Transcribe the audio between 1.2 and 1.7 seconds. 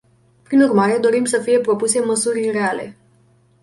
să fie